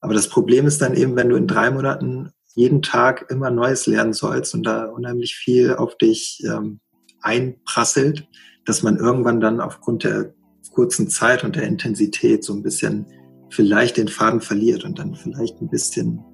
[0.00, 3.86] Aber das Problem ist dann eben, wenn du in drei Monaten jeden Tag immer Neues
[3.86, 6.80] lernen sollst und da unheimlich viel auf dich ähm,
[7.20, 8.26] einprasselt,
[8.64, 10.34] dass man irgendwann dann aufgrund der
[10.72, 13.06] kurzen Zeit und der Intensität so ein bisschen
[13.50, 16.24] vielleicht den Faden verliert und dann vielleicht ein bisschen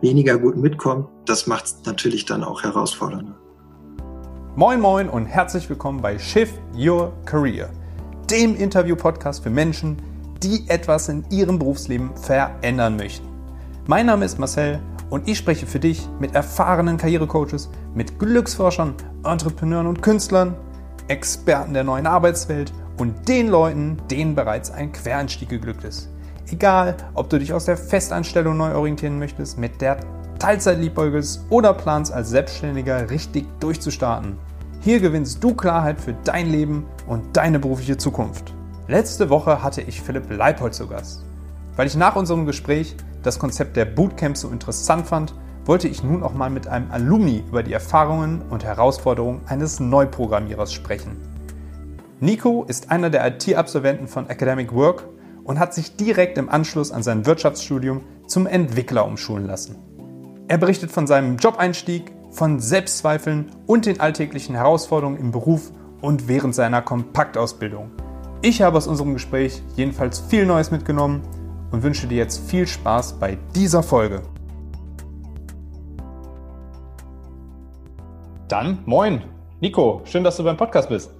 [0.00, 1.08] weniger gut mitkommt.
[1.26, 3.38] Das macht es natürlich dann auch herausfordernder.
[4.56, 7.70] Moin moin und herzlich willkommen bei Shift Your Career,
[8.30, 9.96] dem Interview-Podcast für Menschen,
[10.42, 13.26] die etwas in ihrem Berufsleben verändern möchten.
[13.86, 18.94] Mein Name ist Marcel und ich spreche für dich mit erfahrenen Karrierecoaches, mit Glücksforschern,
[19.24, 20.54] Entrepreneuren und Künstlern,
[21.08, 26.08] Experten der neuen Arbeitswelt und den Leuten, denen bereits ein Quereinstieg geglückt ist.
[26.50, 29.98] Egal, ob du dich aus der Festanstellung neu orientieren möchtest, mit der
[30.38, 34.36] Teilzeit liebäugelst oder planst als Selbstständiger richtig durchzustarten.
[34.80, 38.55] Hier gewinnst du Klarheit für dein Leben und deine berufliche Zukunft.
[38.88, 41.24] Letzte Woche hatte ich Philipp Leipold zu Gast.
[41.74, 42.94] Weil ich nach unserem Gespräch
[43.24, 47.42] das Konzept der Bootcamps so interessant fand, wollte ich nun auch mal mit einem Alumni
[47.48, 51.16] über die Erfahrungen und Herausforderungen eines Neuprogrammierers sprechen.
[52.20, 55.08] Nico ist einer der IT-Absolventen von Academic Work
[55.42, 59.74] und hat sich direkt im Anschluss an sein Wirtschaftsstudium zum Entwickler umschulen lassen.
[60.46, 66.54] Er berichtet von seinem Jobeinstieg, von Selbstzweifeln und den alltäglichen Herausforderungen im Beruf und während
[66.54, 67.90] seiner Kompaktausbildung.
[68.42, 71.22] Ich habe aus unserem Gespräch jedenfalls viel Neues mitgenommen
[71.72, 74.22] und wünsche dir jetzt viel Spaß bei dieser Folge.
[78.48, 79.22] Dann moin,
[79.60, 81.10] Nico, schön, dass du beim Podcast bist.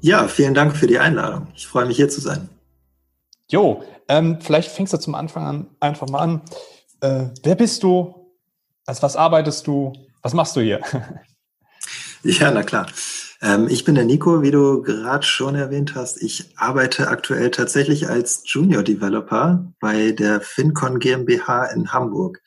[0.00, 1.46] Ja, vielen Dank für die Einladung.
[1.54, 2.48] Ich freue mich hier zu sein.
[3.48, 6.42] Jo, ähm, vielleicht fängst du zum Anfang an einfach mal an.
[7.00, 8.32] Äh, wer bist du?
[8.86, 9.92] Als was arbeitest du?
[10.22, 10.80] Was machst du hier?
[12.22, 12.86] ja, na klar.
[13.42, 16.22] Ähm, ich bin der Nico, wie du gerade schon erwähnt hast.
[16.22, 22.42] Ich arbeite aktuell tatsächlich als Junior Developer bei der FinCon GmbH in Hamburg.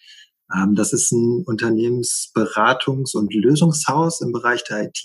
[0.54, 5.04] Ähm, das ist ein Unternehmensberatungs- und Lösungshaus im Bereich der IT.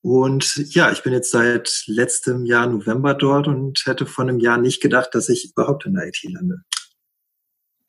[0.00, 4.58] Und ja, ich bin jetzt seit letztem Jahr November dort und hätte vor einem Jahr
[4.58, 6.62] nicht gedacht, dass ich überhaupt in der IT lande.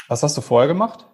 [0.09, 1.08] Was hast du vorher gemacht?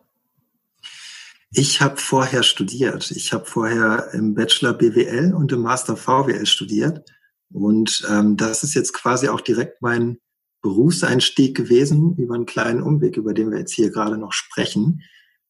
[1.52, 3.10] Ich habe vorher studiert.
[3.12, 7.10] Ich habe vorher im Bachelor BWL und im Master VWL studiert.
[7.52, 10.20] Und ähm, das ist jetzt quasi auch direkt mein
[10.62, 15.02] Berufseinstieg gewesen über einen kleinen Umweg, über den wir jetzt hier gerade noch sprechen.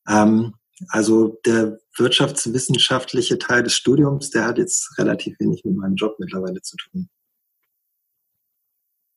[0.07, 0.53] Ähm,
[0.87, 6.61] also der wirtschaftswissenschaftliche Teil des Studiums, der hat jetzt relativ wenig mit meinem Job mittlerweile
[6.61, 7.09] zu tun.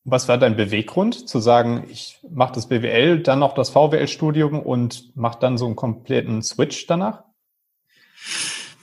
[0.04, 5.16] Was war dein Beweggrund, zu sagen, ich mache das BWL, dann noch das VWL-Studium und
[5.16, 7.22] mache dann so einen kompletten Switch danach?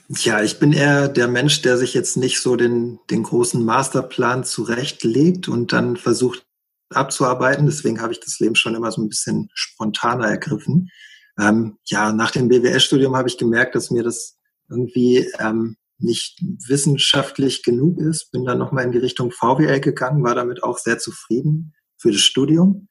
[0.08, 4.44] Ja, ich bin eher der Mensch, der sich jetzt nicht so den, den großen Masterplan
[4.44, 6.44] zurechtlegt und dann versucht
[6.88, 7.66] abzuarbeiten.
[7.66, 10.90] Deswegen habe ich das Leben schon immer so ein bisschen spontaner ergriffen.
[11.38, 14.38] Ähm, ja, nach dem BWL-Studium habe ich gemerkt, dass mir das
[14.68, 20.34] irgendwie ähm, nicht wissenschaftlich genug ist, bin dann nochmal in die Richtung VWL gegangen, war
[20.34, 22.88] damit auch sehr zufrieden für das Studium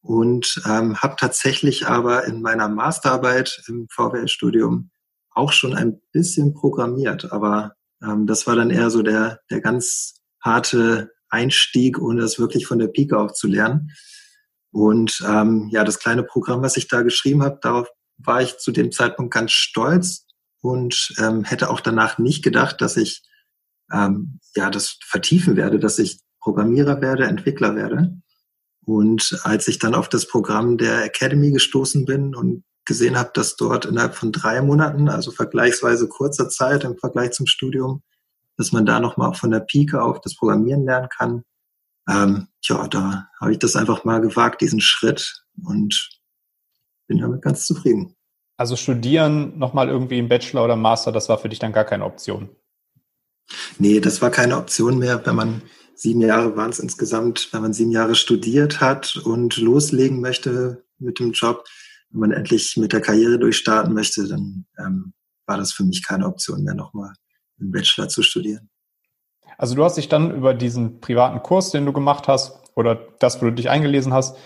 [0.00, 4.90] und ähm, habe tatsächlich aber in meiner Masterarbeit im VWL-Studium
[5.30, 10.14] auch schon ein bisschen programmiert, aber ähm, das war dann eher so der, der ganz
[10.40, 13.90] harte Einstieg, ohne das wirklich von der Pike auf zu lernen.
[14.70, 17.88] Und ähm, ja, das kleine Programm, was ich da geschrieben habe, darauf
[18.18, 20.26] war ich zu dem Zeitpunkt ganz stolz,
[20.60, 23.22] und ähm, hätte auch danach nicht gedacht, dass ich
[23.92, 28.20] ähm, ja das vertiefen werde, dass ich Programmierer werde, Entwickler werde.
[28.84, 33.56] Und als ich dann auf das Programm der Academy gestoßen bin und gesehen habe, dass
[33.56, 38.02] dort innerhalb von drei Monaten, also vergleichsweise kurzer Zeit im Vergleich zum Studium,
[38.56, 41.42] dass man da nochmal von der Pike auf das Programmieren lernen kann,
[42.08, 46.08] ähm, ja, da habe ich das einfach mal gewagt, diesen Schritt und
[47.06, 48.16] bin damit ganz zufrieden.
[48.58, 52.04] Also studieren nochmal irgendwie im Bachelor oder Master, das war für dich dann gar keine
[52.04, 52.50] Option?
[53.78, 55.62] Nee, das war keine Option mehr, wenn man
[55.94, 61.20] sieben Jahre waren es insgesamt, wenn man sieben Jahre studiert hat und loslegen möchte mit
[61.20, 61.64] dem Job,
[62.10, 65.12] wenn man endlich mit der Karriere durchstarten möchte, dann ähm,
[65.46, 67.12] war das für mich keine Option mehr, nochmal
[67.60, 68.68] im Bachelor zu studieren.
[69.56, 73.40] Also du hast dich dann über diesen privaten Kurs, den du gemacht hast, oder das,
[73.40, 74.36] wo du dich eingelesen hast,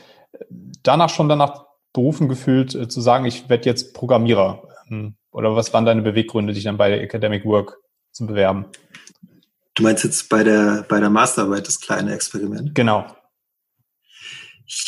[0.82, 4.68] danach schon danach berufen gefühlt, äh, zu sagen, ich werde jetzt Programmierer?
[4.90, 7.78] Ähm, oder was waren deine Beweggründe, dich dann bei der Academic Work
[8.12, 8.66] zu bewerben?
[9.74, 12.74] Du meinst jetzt bei der, bei der Masterarbeit das kleine Experiment?
[12.74, 13.06] Genau.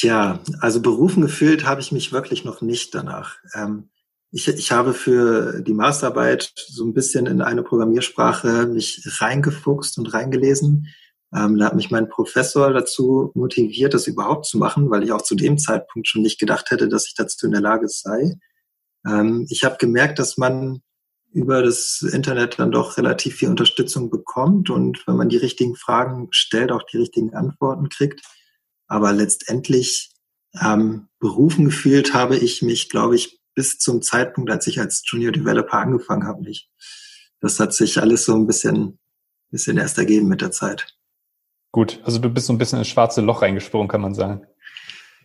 [0.00, 3.36] Ja, also berufen gefühlt habe ich mich wirklich noch nicht danach.
[3.54, 3.90] Ähm,
[4.30, 10.12] ich, ich habe für die Masterarbeit so ein bisschen in eine Programmiersprache mich reingefuchst und
[10.12, 10.88] reingelesen.
[11.34, 15.22] Ähm, da hat mich mein Professor dazu motiviert, das überhaupt zu machen, weil ich auch
[15.22, 18.38] zu dem Zeitpunkt schon nicht gedacht hätte, dass ich dazu in der Lage sei.
[19.06, 20.82] Ähm, ich habe gemerkt, dass man
[21.32, 26.28] über das Internet dann doch relativ viel Unterstützung bekommt und wenn man die richtigen Fragen
[26.30, 28.20] stellt, auch die richtigen Antworten kriegt.
[28.86, 30.12] Aber letztendlich
[30.60, 35.32] ähm, berufen gefühlt habe ich mich, glaube ich, bis zum Zeitpunkt, als ich als Junior
[35.32, 36.70] Developer angefangen habe, nicht.
[37.40, 39.00] Das hat sich alles so ein bisschen,
[39.50, 40.94] bisschen erst ergeben mit der Zeit.
[41.74, 44.46] Gut, also du bist so ein bisschen ins schwarze Loch reingesprungen, kann man sagen.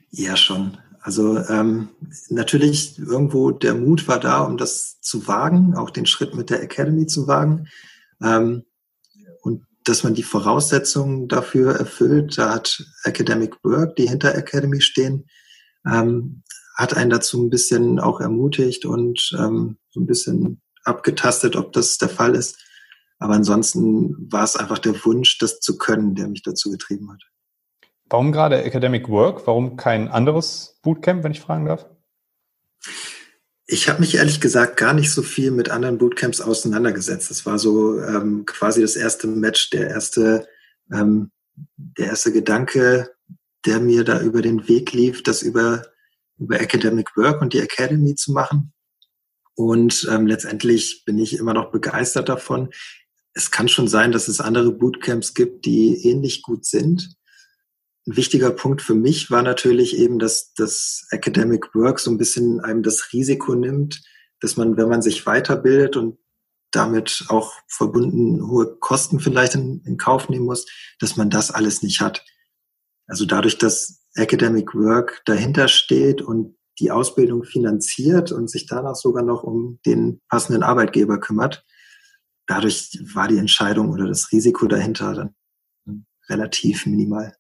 [0.10, 0.80] Ja, schon.
[1.00, 1.90] Also ähm,
[2.30, 6.64] natürlich irgendwo der Mut war da, um das zu wagen, auch den Schritt mit der
[6.64, 7.68] Academy zu wagen.
[8.24, 8.64] Ähm,
[9.44, 15.30] und dass man die Voraussetzungen dafür erfüllt, da hat Academic Work, die hinter Academy stehen,
[15.86, 16.42] ähm,
[16.76, 22.00] hat einen dazu ein bisschen auch ermutigt und ähm, so ein bisschen abgetastet, ob das
[22.00, 22.58] der Fall ist.
[23.20, 27.22] Aber ansonsten war es einfach der Wunsch, das zu können, der mich dazu getrieben hat.
[28.10, 29.46] Warum gerade Academic Work?
[29.46, 31.86] Warum kein anderes Bootcamp, wenn ich fragen darf?
[33.68, 37.30] Ich habe mich ehrlich gesagt gar nicht so viel mit anderen Bootcamps auseinandergesetzt.
[37.30, 40.48] Das war so ähm, quasi das erste Match, der erste,
[40.92, 41.30] ähm,
[41.76, 43.12] der erste Gedanke,
[43.66, 45.84] der mir da über den Weg lief, das über,
[46.40, 48.74] über Academic Work und die Academy zu machen.
[49.54, 52.70] Und ähm, letztendlich bin ich immer noch begeistert davon.
[53.40, 57.16] Es kann schon sein, dass es andere Bootcamps gibt, die ähnlich gut sind.
[58.06, 62.60] Ein wichtiger Punkt für mich war natürlich eben, dass das Academic Work so ein bisschen
[62.60, 64.02] einem das Risiko nimmt,
[64.42, 66.18] dass man, wenn man sich weiterbildet und
[66.72, 70.66] damit auch verbunden hohe Kosten vielleicht in, in Kauf nehmen muss,
[71.00, 72.26] dass man das alles nicht hat.
[73.08, 79.24] Also dadurch, dass Academic Work dahinter steht und die Ausbildung finanziert und sich danach sogar
[79.24, 81.64] noch um den passenden Arbeitgeber kümmert,
[82.50, 85.14] dadurch war die Entscheidung oder das Risiko dahinter
[85.86, 87.36] dann relativ minimal.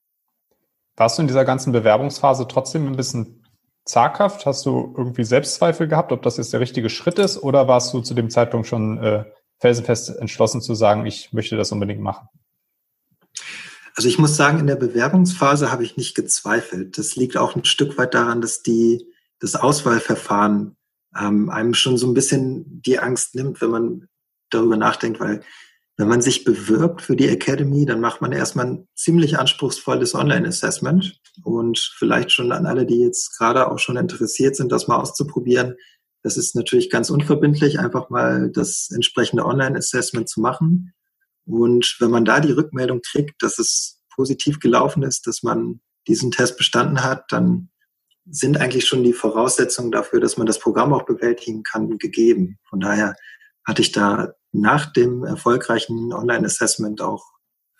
[0.95, 3.43] Warst du in dieser ganzen Bewerbungsphase trotzdem ein bisschen
[3.85, 4.45] zaghaft?
[4.45, 7.41] Hast du irgendwie Selbstzweifel gehabt, ob das jetzt der richtige Schritt ist?
[7.41, 9.25] Oder warst du zu dem Zeitpunkt schon äh,
[9.59, 12.27] felsenfest entschlossen zu sagen, ich möchte das unbedingt machen?
[13.95, 16.97] Also ich muss sagen, in der Bewerbungsphase habe ich nicht gezweifelt.
[16.97, 19.05] Das liegt auch ein Stück weit daran, dass die,
[19.39, 20.77] das Auswahlverfahren
[21.19, 24.07] ähm, einem schon so ein bisschen die Angst nimmt, wenn man
[24.49, 25.41] darüber nachdenkt, weil
[25.97, 31.19] wenn man sich bewirbt für die Academy, dann macht man erstmal ein ziemlich anspruchsvolles Online-Assessment
[31.43, 35.75] und vielleicht schon an alle, die jetzt gerade auch schon interessiert sind, das mal auszuprobieren.
[36.23, 40.93] Das ist natürlich ganz unverbindlich, einfach mal das entsprechende Online-Assessment zu machen.
[41.45, 46.31] Und wenn man da die Rückmeldung kriegt, dass es positiv gelaufen ist, dass man diesen
[46.31, 47.71] Test bestanden hat, dann
[48.29, 52.57] sind eigentlich schon die Voraussetzungen dafür, dass man das Programm auch bewältigen kann, gegeben.
[52.69, 53.15] Von daher
[53.65, 57.25] hatte ich da nach dem erfolgreichen Online-Assessment auch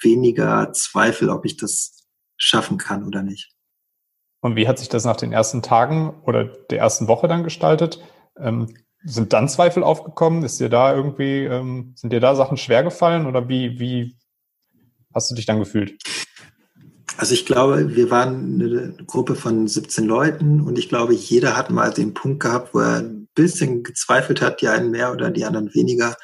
[0.01, 2.07] weniger Zweifel, ob ich das
[2.37, 3.51] schaffen kann oder nicht.
[4.41, 8.01] Und wie hat sich das nach den ersten Tagen oder der ersten Woche dann gestaltet?
[8.37, 8.73] Ähm,
[9.03, 10.43] sind dann Zweifel aufgekommen?
[10.43, 14.17] Ist dir da irgendwie, ähm, sind dir da Sachen schwer gefallen oder wie, wie
[15.13, 16.01] hast du dich dann gefühlt?
[17.17, 21.69] Also ich glaube, wir waren eine Gruppe von 17 Leuten und ich glaube, jeder hat
[21.69, 25.43] mal den Punkt gehabt, wo er ein bisschen gezweifelt hat, die einen mehr oder die
[25.43, 26.15] anderen weniger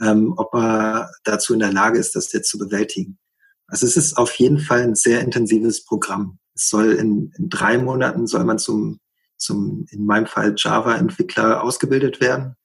[0.00, 3.18] ähm, ob er dazu in der Lage ist, das jetzt zu bewältigen.
[3.66, 6.38] Also es ist auf jeden Fall ein sehr intensives Programm.
[6.54, 9.00] Es soll in, in drei Monaten soll man zum,
[9.36, 12.56] zum in meinem Fall Java-Entwickler ausgebildet werden.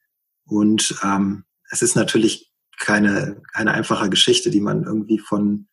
[0.45, 5.67] Und ähm, es ist natürlich keine, keine einfache Geschichte, die man irgendwie von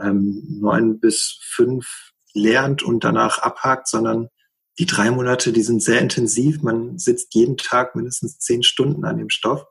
[0.00, 4.28] ähm, neun bis fünf lernt und danach abhakt, sondern
[4.78, 6.62] die drei Monate, die sind sehr intensiv.
[6.62, 9.64] Man sitzt jeden Tag mindestens zehn Stunden an dem Stoff.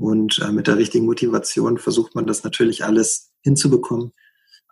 [0.00, 4.12] Und äh, mit der richtigen Motivation versucht man das natürlich alles hinzubekommen.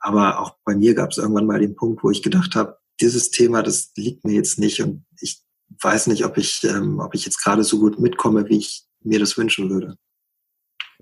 [0.00, 3.30] Aber auch bei mir gab es irgendwann mal den Punkt, wo ich gedacht habe, dieses
[3.30, 5.42] Thema, das liegt mir jetzt nicht und ich
[5.82, 9.18] weiß nicht, ob ich, ähm, ob ich jetzt gerade so gut mitkomme, wie ich mir
[9.18, 9.98] das wünschen würde.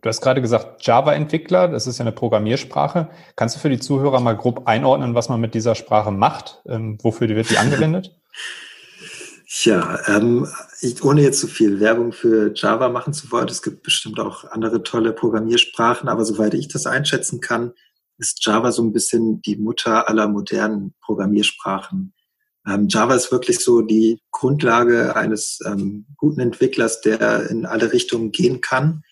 [0.02, 3.08] Du hast gerade gesagt, Java-Entwickler, das ist ja eine Programmiersprache.
[3.36, 6.62] Kannst du für die Zuhörer mal grob einordnen, was man mit dieser Sprache macht?
[6.66, 8.18] Ähm, wofür wird die angewendet?
[9.48, 10.48] Tja, ähm,
[10.80, 14.18] ich, ohne jetzt zu so viel Werbung für Java machen zu wollen, es gibt bestimmt
[14.18, 17.72] auch andere tolle Programmiersprachen, aber soweit ich das einschätzen kann,
[18.18, 22.12] ist Java so ein bisschen die Mutter aller modernen Programmiersprachen.
[22.66, 28.32] Ähm, Java ist wirklich so die Grundlage eines ähm, guten Entwicklers, der in alle Richtungen
[28.32, 29.04] gehen kann,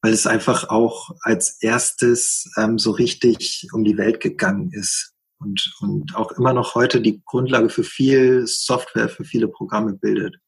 [0.00, 5.11] weil es einfach auch als erstes ähm, so richtig um die Welt gegangen ist
[5.42, 10.38] und, und auch immer noch heute die Grundlage für viel Software, für viele Programme bildet.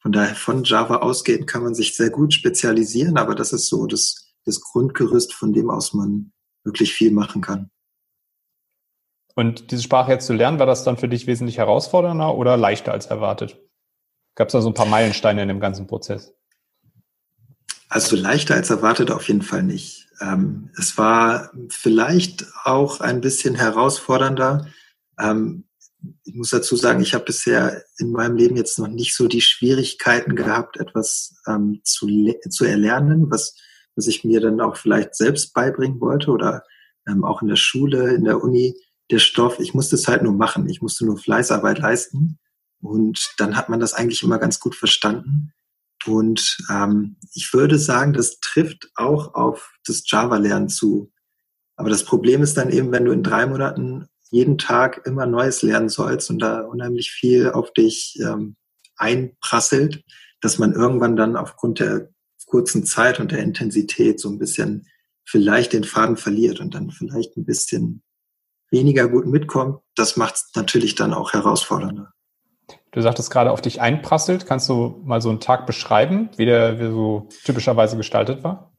[0.00, 3.86] Von daher von Java ausgehend kann man sich sehr gut spezialisieren, aber das ist so
[3.86, 6.32] das, das Grundgerüst, von dem aus man
[6.62, 7.70] wirklich viel machen kann.
[9.34, 12.92] Und diese Sprache jetzt zu lernen, war das dann für dich wesentlich herausfordernder oder leichter
[12.92, 13.58] als erwartet?
[14.36, 16.34] Gab es da so ein paar Meilensteine in dem ganzen Prozess?
[17.88, 20.03] Also leichter als erwartet auf jeden Fall nicht.
[20.20, 24.66] Ähm, es war vielleicht auch ein bisschen herausfordernder.
[25.18, 25.64] Ähm,
[26.24, 29.40] ich muss dazu sagen, ich habe bisher in meinem Leben jetzt noch nicht so die
[29.40, 32.06] Schwierigkeiten gehabt, etwas ähm, zu,
[32.50, 33.56] zu erlernen, was,
[33.96, 36.62] was ich mir dann auch vielleicht selbst beibringen wollte oder
[37.08, 38.74] ähm, auch in der Schule, in der Uni,
[39.10, 39.60] der Stoff.
[39.60, 40.68] Ich musste es halt nur machen.
[40.68, 42.38] Ich musste nur Fleißarbeit leisten.
[42.80, 45.52] Und dann hat man das eigentlich immer ganz gut verstanden.
[46.06, 51.12] Und ähm, ich würde sagen, das trifft auch auf das Java-Lernen zu.
[51.76, 55.62] Aber das Problem ist dann eben, wenn du in drei Monaten jeden Tag immer Neues
[55.62, 58.56] lernen sollst und da unheimlich viel auf dich ähm,
[58.96, 60.02] einprasselt,
[60.40, 62.10] dass man irgendwann dann aufgrund der
[62.46, 64.86] kurzen Zeit und der Intensität so ein bisschen
[65.26, 68.02] vielleicht den Faden verliert und dann vielleicht ein bisschen
[68.70, 69.80] weniger gut mitkommt.
[69.94, 72.13] Das macht es natürlich dann auch herausfordernder.
[72.94, 74.46] Du sagtest gerade, auf dich einprasselt.
[74.46, 78.72] Kannst du mal so einen Tag beschreiben, wie der wie so typischerweise gestaltet war?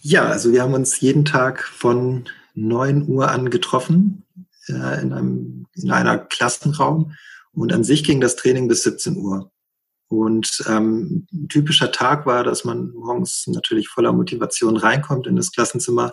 [0.00, 4.24] Ja, also wir haben uns jeden Tag von 9 Uhr an getroffen
[4.68, 7.12] äh, in, einem, in einer Klassenraum
[7.52, 9.50] und an sich ging das Training bis 17 Uhr.
[10.08, 15.52] Und ähm, ein typischer Tag war, dass man morgens natürlich voller Motivation reinkommt in das
[15.52, 16.12] Klassenzimmer.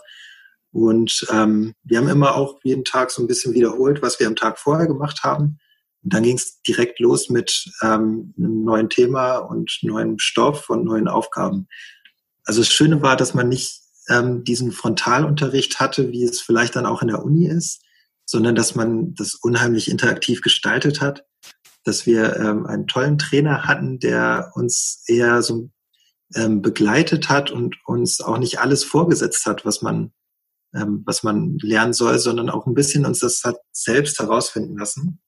[0.74, 4.36] Und ähm, wir haben immer auch jeden Tag so ein bisschen wiederholt, was wir am
[4.36, 5.60] Tag vorher gemacht haben.
[6.04, 10.84] Und dann ging es direkt los mit ähm, einem neuen Thema und neuen Stoff und
[10.84, 11.68] neuen Aufgaben.
[12.46, 16.86] Also das Schöne war, dass man nicht ähm, diesen Frontalunterricht hatte, wie es vielleicht dann
[16.86, 17.82] auch in der Uni ist,
[18.26, 21.24] sondern dass man das unheimlich interaktiv gestaltet hat
[21.84, 25.70] dass wir ähm, einen tollen Trainer hatten, der uns eher so
[26.36, 30.14] ähm, begleitet hat und uns auch nicht alles vorgesetzt hat, was man,
[30.74, 35.22] ähm, was man lernen soll, sondern auch ein bisschen uns das hat selbst herausfinden lassen.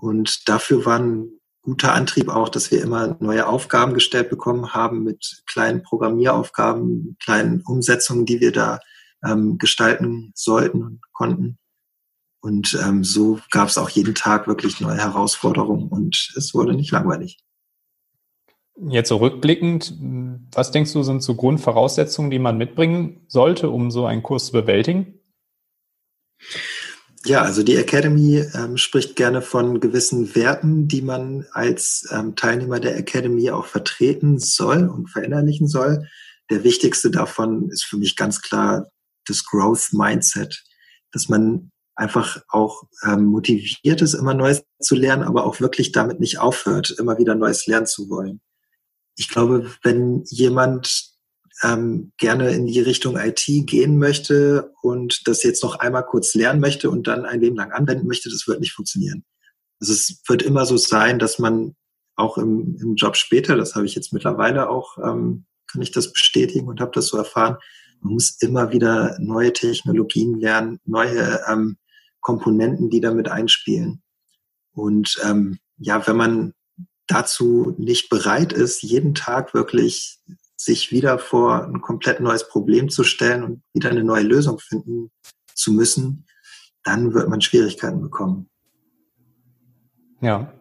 [0.00, 5.02] Und dafür war ein guter Antrieb auch, dass wir immer neue Aufgaben gestellt bekommen haben
[5.02, 8.78] mit kleinen Programmieraufgaben, kleinen Umsetzungen, die wir da
[9.24, 11.58] ähm, gestalten sollten und konnten.
[12.40, 16.92] Und ähm, so gab es auch jeden Tag wirklich neue Herausforderungen und es wurde nicht
[16.92, 17.38] langweilig.
[18.88, 19.94] Jetzt so rückblickend,
[20.52, 24.52] was denkst du, sind so Grundvoraussetzungen, die man mitbringen sollte, um so einen Kurs zu
[24.52, 25.18] bewältigen?
[27.26, 32.78] Ja, also die Academy ähm, spricht gerne von gewissen Werten, die man als ähm, Teilnehmer
[32.78, 36.06] der Academy auch vertreten soll und verinnerlichen soll.
[36.50, 38.92] Der wichtigste davon ist für mich ganz klar
[39.26, 40.62] das Growth Mindset,
[41.10, 46.20] dass man einfach auch ähm, motiviert ist, immer Neues zu lernen, aber auch wirklich damit
[46.20, 48.40] nicht aufhört, immer wieder Neues lernen zu wollen.
[49.16, 51.15] Ich glaube, wenn jemand
[51.62, 56.60] ähm, gerne in die Richtung IT gehen möchte und das jetzt noch einmal kurz lernen
[56.60, 59.24] möchte und dann ein Leben lang anwenden möchte, das wird nicht funktionieren.
[59.80, 61.74] Also es wird immer so sein, dass man
[62.14, 66.12] auch im, im Job später, das habe ich jetzt mittlerweile auch, ähm, kann ich das
[66.12, 67.56] bestätigen und habe das so erfahren,
[68.00, 71.76] man muss immer wieder neue Technologien lernen, neue ähm,
[72.20, 74.02] Komponenten, die damit einspielen.
[74.72, 76.54] Und ähm, ja, wenn man
[77.06, 80.18] dazu nicht bereit ist, jeden Tag wirklich
[80.56, 85.10] sich wieder vor ein komplett neues Problem zu stellen und wieder eine neue Lösung finden
[85.54, 86.26] zu müssen,
[86.82, 88.48] dann wird man Schwierigkeiten bekommen.
[90.20, 90.52] Ja.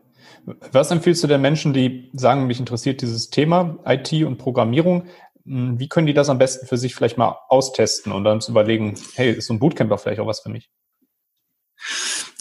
[0.71, 5.05] Was empfiehlst du den Menschen, die sagen, mich interessiert dieses Thema IT und Programmierung?
[5.45, 8.51] Hm, wie können die das am besten für sich vielleicht mal austesten und dann zu
[8.51, 10.69] überlegen, hey, ist so ein Bootcamp doch vielleicht auch was für mich?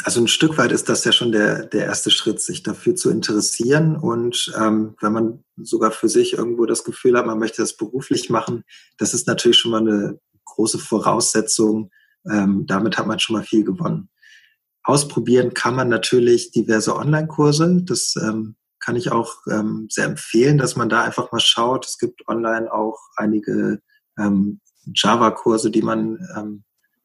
[0.04, 3.08] Also ein Stück weit ist das ja schon der, der erste Schritt, sich dafür zu
[3.08, 3.96] interessieren.
[3.96, 8.28] Und ähm, wenn man sogar für sich irgendwo das Gefühl hat, man möchte das beruflich
[8.28, 8.64] machen,
[8.98, 11.90] das ist natürlich schon mal eine große Voraussetzung.
[12.30, 14.10] Ähm, damit hat man schon mal viel gewonnen.
[14.82, 17.82] Ausprobieren kann man natürlich diverse Online-Kurse.
[17.84, 21.86] Das ähm, kann ich auch ähm, sehr empfehlen, dass man da einfach mal schaut.
[21.86, 23.80] Es gibt online auch einige
[24.18, 24.60] ähm,
[24.94, 26.64] Java-Kurse, die man ähm,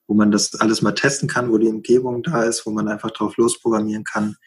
[0.10, 3.12] wo man das alles mal testen kann, wo die Umgebung da ist, wo man einfach
[3.12, 4.38] drauf losprogrammieren kann.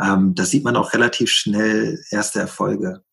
[0.00, 3.04] Ähm, da sieht man auch relativ schnell erste Erfolge.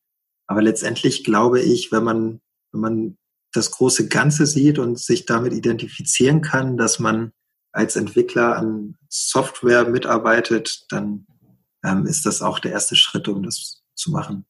[0.47, 3.17] Aber letztendlich glaube ich, wenn man, wenn man
[3.51, 7.33] das große Ganze sieht und sich damit identifizieren kann, dass man
[7.73, 11.27] als Entwickler an Software mitarbeitet, dann
[11.83, 14.45] ähm, ist das auch der erste Schritt, um das zu machen.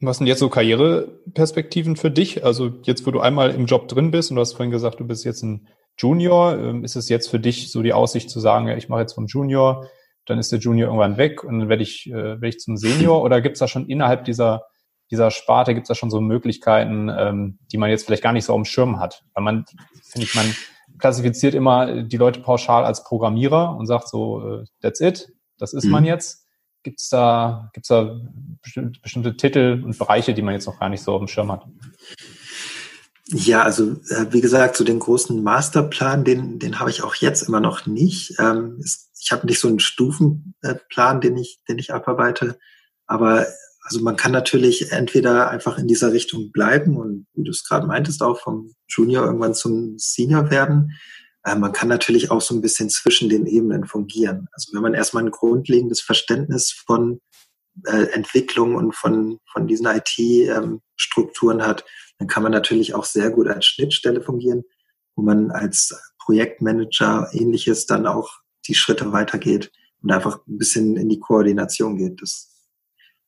[0.00, 2.44] Was sind jetzt so Karriereperspektiven für dich?
[2.44, 5.04] Also jetzt, wo du einmal im Job drin bist und du hast vorhin gesagt, du
[5.04, 6.56] bist jetzt ein Junior?
[6.58, 9.26] Ähm, ist es jetzt für dich so die Aussicht zu sagen, ich mache jetzt vom
[9.26, 9.86] Junior,
[10.26, 13.22] dann ist der Junior irgendwann weg und dann werde ich, äh, werde ich zum Senior?
[13.24, 14.64] Oder gibt es da schon innerhalb dieser,
[15.10, 18.44] dieser Sparte, gibt es da schon so Möglichkeiten, ähm, die man jetzt vielleicht gar nicht
[18.44, 19.24] so auf dem Schirm hat?
[19.34, 19.64] Weil man,
[20.02, 20.54] finde ich, man
[20.98, 25.84] klassifiziert immer die Leute pauschal als Programmierer und sagt so, äh, that's it, das ist
[25.84, 25.90] mhm.
[25.90, 26.46] man jetzt.
[26.84, 28.20] Gibt es da, gibt's da
[28.62, 31.50] bestimmte, bestimmte Titel und Bereiche, die man jetzt noch gar nicht so auf dem Schirm
[31.50, 31.66] hat?
[33.30, 37.42] Ja, also äh, wie gesagt, so den großen Masterplan, den, den habe ich auch jetzt
[37.42, 38.34] immer noch nicht.
[38.38, 38.82] Ähm,
[39.20, 42.58] ich habe nicht so einen Stufenplan, den ich, den ich abarbeite.
[43.06, 43.46] Aber
[43.82, 47.86] also man kann natürlich entweder einfach in dieser Richtung bleiben und wie du es gerade
[47.86, 50.92] meintest, auch vom Junior irgendwann zum Senior werden.
[51.44, 54.48] Äh, man kann natürlich auch so ein bisschen zwischen den Ebenen fungieren.
[54.52, 57.20] Also wenn man erstmal ein grundlegendes Verständnis von
[57.84, 60.80] äh, Entwicklung und von, von diesen IT-Strukturen
[61.16, 61.84] ähm, hat,
[62.18, 64.64] dann kann man natürlich auch sehr gut als Schnittstelle fungieren,
[65.14, 71.08] wo man als Projektmanager ähnliches dann auch die Schritte weitergeht und einfach ein bisschen in
[71.08, 72.20] die Koordination geht.
[72.20, 72.54] Das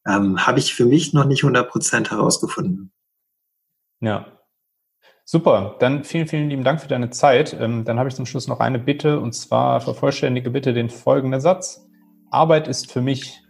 [0.06, 2.92] ähm, habe ich für mich noch nicht 100 Prozent herausgefunden.
[4.00, 4.36] Ja.
[5.24, 7.56] Super, dann vielen, vielen lieben Dank für deine Zeit.
[7.58, 11.40] Ähm, dann habe ich zum Schluss noch eine Bitte und zwar vervollständige bitte den folgenden
[11.40, 11.86] Satz.
[12.30, 13.40] Arbeit ist für mich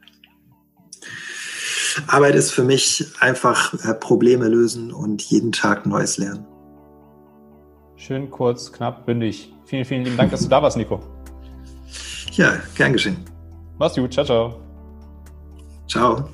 [2.07, 6.47] Arbeit ist für mich einfach äh, Probleme lösen und jeden Tag Neues lernen.
[7.97, 9.53] Schön, kurz, knapp, bündig.
[9.67, 11.01] Vielen, vielen lieben Dank, dass du da warst, Nico.
[12.33, 13.19] Ja, gern geschehen.
[13.79, 14.13] Mach's gut.
[14.13, 14.61] Ciao, ciao.
[15.87, 16.31] Ciao.